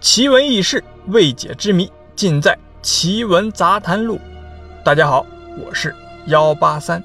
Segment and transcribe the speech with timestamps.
[0.00, 4.16] 奇闻异事、未解之谜，尽在《奇闻杂谈录》。
[4.82, 5.26] 大家好，
[5.58, 5.94] 我是
[6.28, 7.04] 幺八三。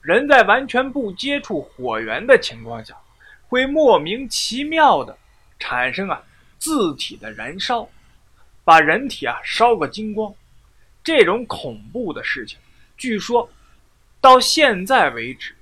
[0.00, 2.96] 人在完全不接触火源的情况下，
[3.48, 5.18] 会莫名其妙的
[5.58, 6.22] 产生啊
[6.60, 7.88] 自体的燃烧，
[8.62, 10.32] 把人体啊烧个精光。
[11.02, 12.56] 这种恐怖的事情，
[12.96, 13.50] 据说
[14.20, 15.52] 到现在为止，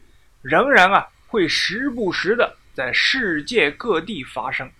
[0.48, 4.70] 仍然啊会时不时的在世界各地发生。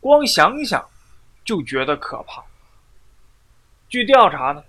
[0.00, 0.84] 光想想
[1.44, 2.44] 就觉得可怕。
[3.88, 4.64] 据调查呢，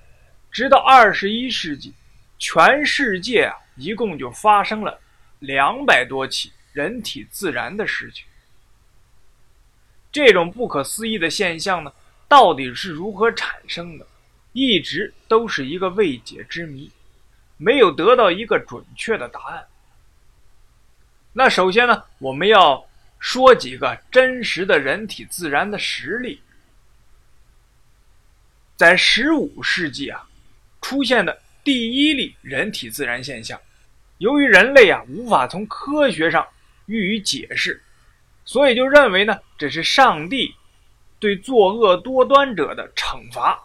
[0.51, 1.93] 直到二十一世纪，
[2.37, 3.55] 全世界啊。
[3.77, 5.01] 一共就发生了
[5.39, 8.23] 两百多起人体自燃的事情。
[10.13, 11.91] 这种不可思议的现象呢，
[12.25, 14.07] 到底是如何产生的，
[14.53, 16.89] 一直都是一个未解之谜，
[17.57, 19.67] 没有得到一个准确的答案。
[21.37, 22.81] 那首先呢，我们要
[23.19, 26.39] 说几个真实的人体自燃的实例。
[28.77, 30.25] 在十五世纪啊，
[30.81, 33.59] 出现的第一例人体自燃现象。
[34.19, 36.47] 由于人类啊无法从科学上
[36.85, 37.83] 予以解释，
[38.45, 40.55] 所以就认为呢这是上帝
[41.19, 43.61] 对作恶多端者的惩罚。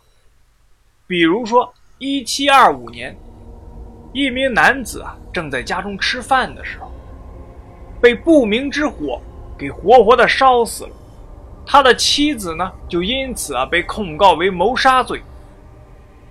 [1.07, 3.17] 比如说，一七二五年，
[4.13, 6.90] 一名男子啊正在家中吃饭的时候，
[8.01, 9.21] 被不明之火
[9.59, 10.91] 给活活的烧死了。
[11.67, 15.23] 他的妻子呢就因此啊被控告为谋杀罪。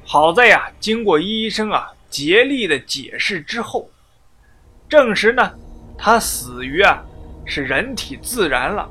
[0.06, 3.89] 好在呀，经过医生啊竭力的解释之后。
[4.89, 5.52] 证实呢，
[5.98, 7.03] 他死于啊
[7.45, 8.89] 是人体自燃了，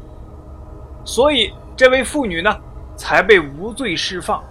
[1.05, 2.57] 所以这位妇女呢
[2.97, 4.43] 才被无罪释放。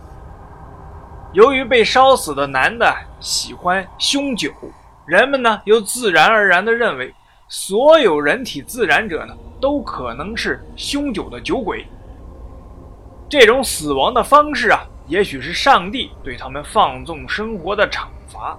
[1.31, 4.51] 由于被烧死的男的喜欢凶酒，
[5.05, 7.13] 人们呢又自然而然地认为，
[7.49, 11.85] 所有人体自燃者呢都可能是凶酒的酒鬼。
[13.29, 18.57] 这种死亡的方式啊，也许是上帝对他们放纵生活的惩罚。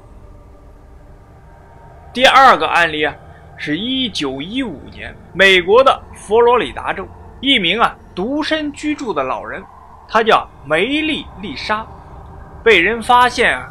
[2.12, 3.15] 第二个案例啊，
[3.56, 7.06] 是一九一五年，美国的佛罗里达州，
[7.41, 9.62] 一名啊独身居住的老人，
[10.09, 11.87] 他叫梅丽丽莎，
[12.65, 13.69] 被人发现啊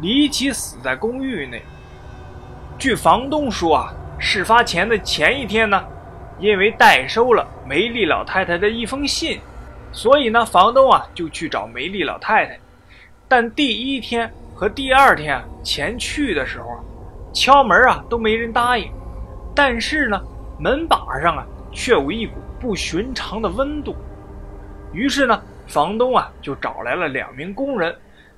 [0.00, 1.62] 离奇死在公寓内。
[2.78, 5.84] 据房东说啊，事发前的前一天呢，
[6.38, 9.40] 因为代收了梅丽老太太的一封信，
[9.92, 12.58] 所以呢，房东啊就去找梅丽老太太。
[13.28, 16.78] 但第一天和第二天前去的时候啊。
[17.30, 18.90] 敲门啊，都没人答应。
[19.54, 20.18] 但是呢，
[20.58, 23.94] 门把上啊，却有一股不寻常的温度。
[24.92, 27.94] 于是呢，房东啊，就找来了两名工人，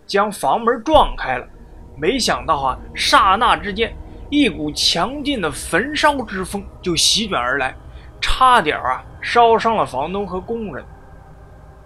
[0.06, 1.46] 将房门撞开了。
[1.96, 3.94] 没想到啊，刹那之间，
[4.30, 7.74] 一股强劲的焚烧之风就席卷而来，
[8.20, 10.84] 差点啊，烧伤了房东和工人。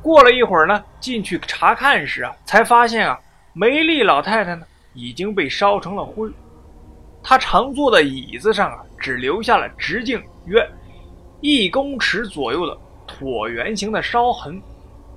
[0.02, 3.18] 过了一会儿呢，进去查看时啊，才发现啊，
[3.54, 6.30] 梅丽老太太呢，已经被烧成了灰。
[7.22, 10.62] 他常坐的椅子上啊，只留下了直径约
[11.40, 12.76] 一公尺左右的
[13.06, 14.60] 椭圆形的烧痕。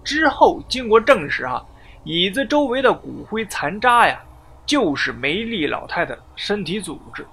[0.02, 1.62] 之后经过证实，啊，
[2.06, 4.22] 椅子周围的骨灰残渣呀，
[4.68, 7.26] 就是梅丽老太太身体组织。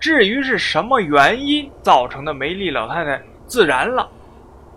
[0.00, 4.10] 至于是什么原因造成的梅丽老太太自燃了，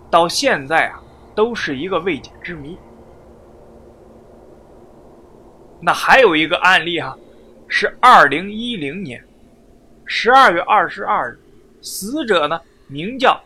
[0.08, 1.02] 到现在啊，
[1.34, 2.78] 都是一个未解之谜。
[5.80, 7.18] 那还有一个案例哈。
[7.70, 9.22] 是二零一零年
[10.06, 11.38] 十二月二十二日，
[11.82, 13.38] 死者呢名叫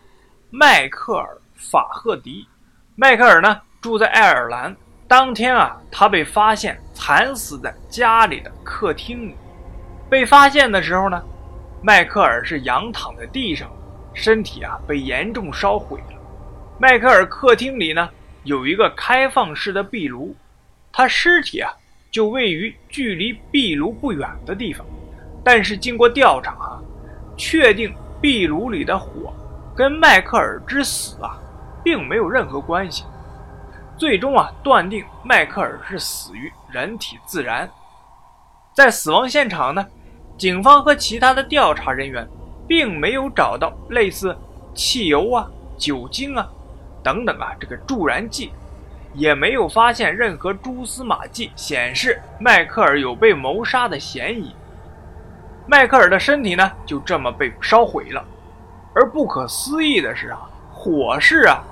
[0.48, 2.46] 迈克尔·法赫迪。
[2.94, 4.76] 迈克尔呢住在爱尔兰。
[5.12, 9.36] 当天啊，他被发现惨死在家里的客厅里。
[10.08, 11.22] 被发现的时候呢，
[11.82, 13.70] 迈克尔是仰躺在地上，
[14.14, 16.18] 身体啊被严重烧毁了。
[16.78, 18.08] 迈克尔客厅里呢
[18.44, 20.34] 有一个开放式的壁炉，
[20.90, 21.70] 他尸体啊。
[22.10, 24.86] 就位于距离壁炉不远的地方，
[25.44, 26.80] 但是经过调查啊，
[27.36, 29.30] 确定壁炉里的火
[29.76, 31.38] 跟迈克尔之死啊，
[31.84, 33.04] 并没有任何关系。
[34.02, 37.70] 最终啊，断定迈克尔是死于人体自燃。
[38.74, 39.86] 在死亡现场呢，
[40.36, 42.26] 警方和其他的调查人员
[42.66, 44.36] 并没有找到类似
[44.74, 46.44] 汽油啊、酒精啊
[47.00, 48.50] 等等啊这个助燃剂。
[49.14, 54.52] 也没有发现任何蛛丝马迹显示迈克尔有被谋杀的嫌疑。
[55.64, 58.24] 迈克尔的身体呢，就这么被烧毁了。
[58.96, 60.40] 而不可思议的是啊，
[60.72, 61.62] 火势啊，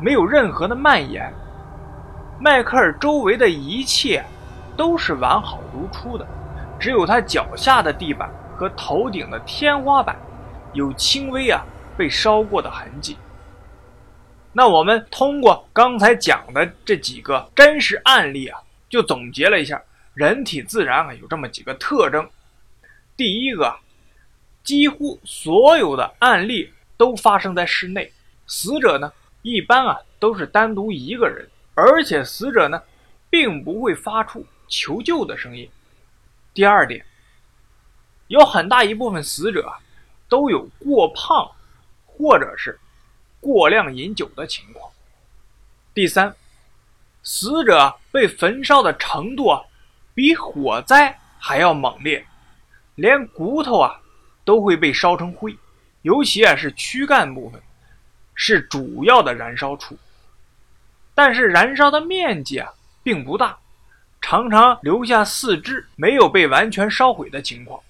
[0.00, 1.28] 没有任何的蔓延。
[2.42, 4.24] 迈克尔周围的一切
[4.74, 6.26] 都是完好如初的，
[6.78, 10.16] 只有他脚下的地板和头顶的天花板
[10.72, 11.62] 有轻微啊
[11.98, 13.18] 被烧过的痕迹。
[14.54, 18.58] 那我们通过刚才讲的这几个真实案例啊，
[18.88, 19.80] 就总结了一下
[20.14, 22.26] 人体自燃啊有这么几个特征。
[23.18, 23.76] 第一个，
[24.64, 28.10] 几乎所有的案例都发生在室内，
[28.46, 31.46] 死者呢一般啊都是单独一个人，
[31.80, 32.82] 而且死者呢
[33.30, 35.68] 并不会发出求救的声音。
[36.52, 37.04] 第二点，
[38.28, 39.72] 有很大一部分死者
[40.28, 41.50] 都有过胖，
[42.06, 42.78] 或者是。
[43.42, 44.92] 过量饮酒的情况。
[45.94, 46.36] 第三，
[47.22, 49.62] 死者被焚烧的程度啊，
[50.14, 52.26] 比火灾还要猛烈，
[52.96, 53.98] 连骨头啊
[54.44, 55.56] 都会被烧成灰，
[56.02, 57.58] 尤其啊是躯干部分，
[58.34, 59.96] 是主要的燃烧处。
[61.14, 62.72] 但是燃烧的面积啊
[63.02, 63.58] 并不大，
[64.20, 67.80] 常常留下四肢没有被完全烧毁的情况。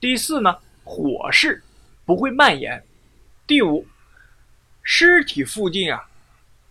[0.00, 1.62] 第四呢，火势
[2.04, 2.84] 不会蔓延。
[3.46, 3.86] 第五。
[4.86, 6.06] 尸体附近啊，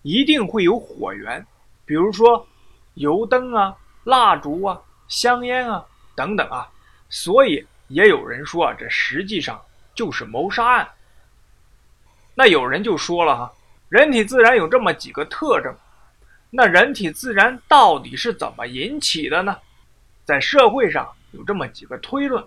[0.03, 1.43] 一定会有火源，
[1.83, 2.47] 比如说
[2.93, 5.83] 油灯啊、蜡烛啊、香烟啊
[6.15, 6.69] 等等啊。
[7.09, 9.59] 所以也有人说啊，这实际上
[9.95, 10.87] 就是谋杀案。
[12.35, 13.53] 那有人就说了哈，
[13.93, 15.71] 人体自然有这么几个特征，
[16.49, 19.55] 那人体自然到底是怎么引起的呢？
[20.25, 22.43] 在社会上有这么几个推论。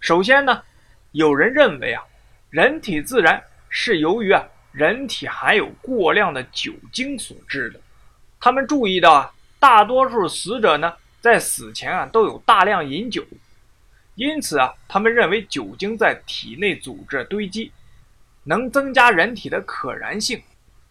[0.00, 0.62] 首先呢，
[1.10, 2.02] 有人认为啊，
[2.48, 3.44] 人体自然。
[3.68, 7.78] 是由于啊，人体含有过量的酒精所致的。
[8.40, 13.22] 他们注意到啊，大多数死者呢，在死前啊都有大量饮酒，
[14.14, 17.70] 因此啊，他们认为酒精在体内组织堆积，
[18.44, 20.42] 能增加人体的可燃性。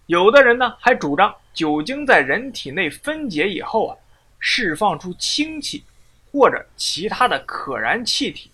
[0.06, 3.98] 有的人呢，还主张酒精在人体内分解以后啊，
[4.40, 5.84] 释放出氢气
[6.32, 8.52] 或者其他的可燃气体。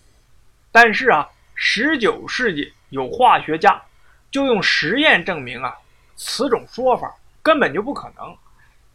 [0.72, 3.82] 但是啊，十九世纪有化学家。
[4.30, 5.74] 就用实验证明啊，
[6.18, 8.38] 此种说法根本就不可能，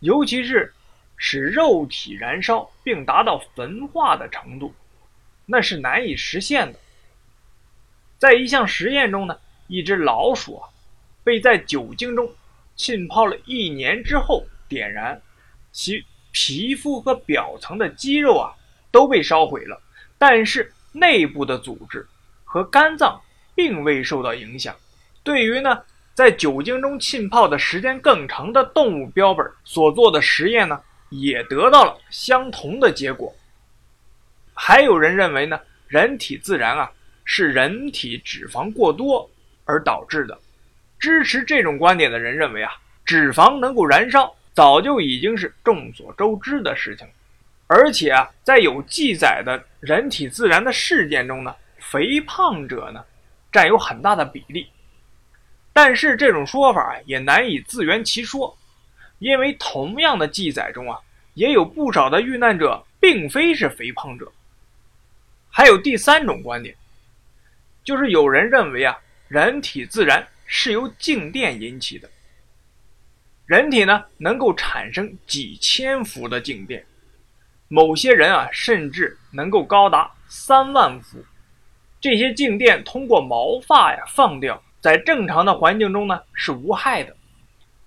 [0.01, 0.73] 尤其是
[1.17, 4.75] 使肉体燃烧并达到焚化的程度，
[5.47, 6.79] 那是难以实现的。
[8.19, 9.39] 在一项实验中呢，
[9.73, 10.69] 一只老鼠啊，
[11.25, 12.31] 被在酒精中
[12.77, 15.19] 浸泡了一年之后点燃，
[15.73, 18.53] 其皮肤和表层的肌肉啊
[18.91, 19.81] 都被烧毁了，
[20.19, 22.07] 但是内部的组织
[22.45, 23.19] 和肝脏
[23.55, 24.77] 并未受到影响。
[25.23, 25.83] 对于呢，
[26.13, 30.79] 在酒精中浸泡的时间更长的动物标本所做的实验呢，
[31.09, 33.35] 也得到了相同的结果。
[34.53, 35.59] 还有人认为呢，
[35.89, 36.93] 人体自燃啊
[37.25, 39.31] 是人体脂肪过多
[39.73, 40.39] 而导致的。
[40.99, 42.71] 支持这种观点的人认为啊，
[43.07, 47.09] 脂肪能够燃烧早就已经是众所周知的事情，
[47.67, 53.03] 而且啊，在有记载的人体自燃的事件中呢，肥胖者呢
[53.51, 54.69] 占有很大的比例。
[55.73, 58.57] 但是这种说法也难以自圆其说，
[59.19, 60.99] 因为同样的记载中啊，
[61.35, 64.31] 也有不少的遇难者并非是肥胖者。
[65.51, 66.77] 还有第三种观点，
[67.83, 68.97] 就是有人认为啊，
[69.33, 72.07] 人体自燃是由静电引起的。
[73.47, 76.85] 人体呢能够产生几千伏的静电，
[77.69, 81.25] 某些人啊甚至能够高达三万伏。
[81.99, 84.63] 这些静电通过毛发呀放掉。
[84.83, 87.17] 在正常的环境中呢是无害的，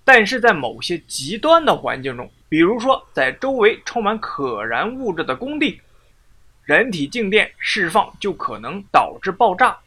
[0.04, 5.80] 但是在某些极端的环境中，比如说在周围充满可燃物质的工地，
[6.64, 9.78] 人体静电释放就可能导致爆炸。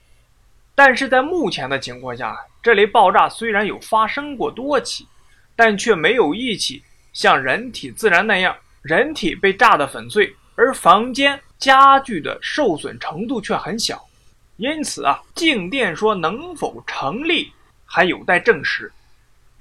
[0.78, 5.08] 但是在目前的情况下，这类爆炸虽然有发生过多起，
[5.56, 6.80] 但却没有一起
[7.12, 14.08] 像人体自燃那样，人体被炸得粉碎，而房间家具的受损程度却很小。
[14.56, 17.52] 因此啊，静电说能否成立
[17.84, 18.92] 还有待证实。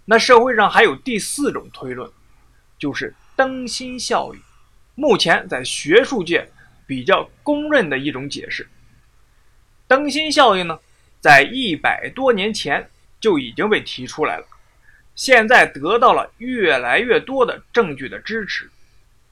[0.06, 2.08] 那社会上还有第四种推论，
[2.78, 4.40] 就是灯芯效应。
[4.94, 6.48] 目前在学术界
[6.86, 8.70] 比较公认的一种解释。
[9.88, 10.78] 灯芯效应呢，
[11.20, 14.46] 在一百多年前就已经被提出来了，
[15.16, 18.70] 现在得到了越来越多的证据的支持。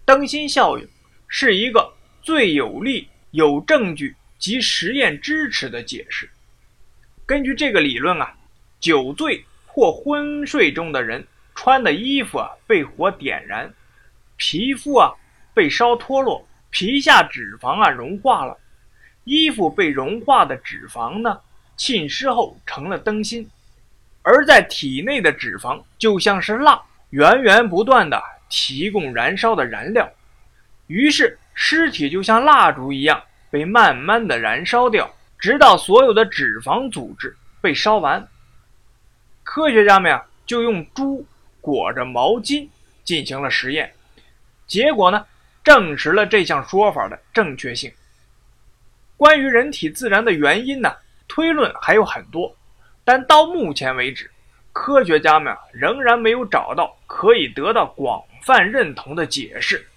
[0.03, 0.87] 灯芯效应
[1.27, 4.15] 是一个最有力、有证据。
[4.37, 6.29] 及实验支持的解释。
[7.25, 8.35] 根据这个理论啊，
[8.79, 11.25] 酒醉或昏睡中的人
[11.55, 13.73] 穿的衣服啊被火点燃，
[14.35, 15.13] 皮肤啊
[15.53, 18.59] 被烧脱落，皮下脂肪啊融化了，
[19.23, 21.39] 衣服被融化的脂肪呢
[21.75, 23.49] 浸湿后成了灯芯，
[24.21, 30.11] 而在体内的脂肪就像是蜡，源源不断的提供燃烧的燃料，
[30.87, 33.23] 于是尸体就像蜡烛一样。
[33.51, 38.27] 被慢慢的燃烧掉，直到所有的脂肪组织被烧完。
[39.43, 41.25] 科学家们呀，就用猪
[41.61, 42.67] 裹着毛巾
[43.05, 43.93] 进行了实验，
[44.67, 45.25] 结果呢，
[45.63, 47.89] 证实了这项说法的正确性。
[49.15, 50.93] 关于人体自燃的原因呢，
[51.27, 52.55] 推论还有很多，
[53.03, 54.29] 但到目前为止，
[54.71, 59.87] 科学家们仍然没有找到可以得到广泛认同的解释。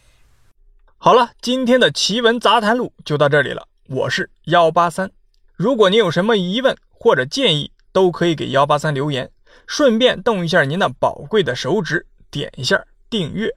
[0.97, 3.68] 好了，今天的奇闻杂谈录就到这里了。
[3.88, 5.11] 我是幺八三，
[5.54, 9.30] 如果您有什么疑问或者建议，都可以给幺八三留言，
[9.66, 13.54] 顺便动一下您那宝贵的手指，点一下订阅。